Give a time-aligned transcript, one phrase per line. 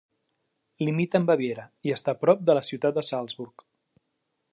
[0.85, 3.67] Limita amb Baviera i està prop de la ciutat de Salzburg.